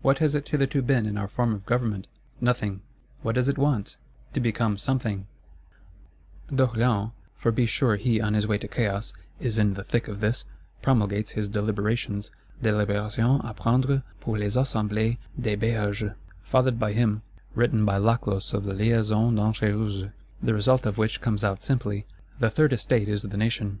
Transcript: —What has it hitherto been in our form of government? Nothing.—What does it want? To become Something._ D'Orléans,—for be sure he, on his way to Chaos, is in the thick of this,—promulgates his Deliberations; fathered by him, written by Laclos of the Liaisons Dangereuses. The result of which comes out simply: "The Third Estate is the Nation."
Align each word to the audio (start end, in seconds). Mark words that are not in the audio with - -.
—What 0.00 0.20
has 0.20 0.34
it 0.34 0.48
hitherto 0.48 0.80
been 0.80 1.04
in 1.04 1.18
our 1.18 1.28
form 1.28 1.52
of 1.52 1.66
government? 1.66 2.06
Nothing.—What 2.40 3.34
does 3.34 3.50
it 3.50 3.58
want? 3.58 3.98
To 4.32 4.40
become 4.40 4.78
Something._ 4.78 5.24
D'Orléans,—for 6.50 7.52
be 7.52 7.66
sure 7.66 7.96
he, 7.96 8.18
on 8.18 8.32
his 8.32 8.46
way 8.46 8.56
to 8.56 8.66
Chaos, 8.68 9.12
is 9.38 9.58
in 9.58 9.74
the 9.74 9.84
thick 9.84 10.08
of 10.08 10.20
this,—promulgates 10.20 11.32
his 11.32 11.50
Deliberations; 11.50 12.30
fathered 12.62 12.88
by 12.88 13.10
him, 13.10 13.42
written 17.54 17.84
by 17.84 17.98
Laclos 17.98 18.54
of 18.54 18.64
the 18.64 18.72
Liaisons 18.72 19.38
Dangereuses. 19.38 20.10
The 20.42 20.54
result 20.54 20.86
of 20.86 20.96
which 20.96 21.20
comes 21.20 21.44
out 21.44 21.62
simply: 21.62 22.06
"The 22.40 22.48
Third 22.48 22.72
Estate 22.72 23.10
is 23.10 23.20
the 23.20 23.36
Nation." 23.36 23.80